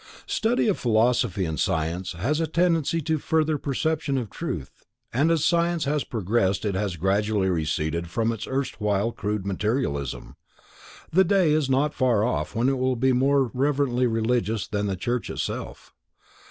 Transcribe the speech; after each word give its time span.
Study 0.25 0.67
of 0.67 0.79
philosophy 0.79 1.45
and 1.45 1.59
science 1.59 2.13
has 2.13 2.39
a 2.39 2.47
tendency 2.47 3.01
to 3.01 3.19
further 3.19 3.59
perception 3.59 4.17
of 4.17 4.31
truth, 4.31 4.83
and 5.13 5.29
as 5.29 5.43
science 5.43 5.85
has 5.85 6.03
progressed 6.03 6.65
it 6.65 6.73
has 6.73 6.95
gradually 6.95 7.49
receded 7.49 8.09
from 8.09 8.31
its 8.31 8.47
erstwhile 8.47 9.11
crude 9.11 9.45
materialism. 9.45 10.37
The 11.11 11.23
day 11.23 11.51
is 11.51 11.69
not 11.69 11.93
far 11.93 12.23
off 12.23 12.55
when 12.55 12.67
it 12.67 12.79
will 12.79 12.95
be 12.95 13.13
more 13.13 13.51
reverently 13.53 14.07
religious 14.07 14.65
than 14.67 14.87
the 14.87 14.95
church 14.95 15.29
itself. 15.29 15.93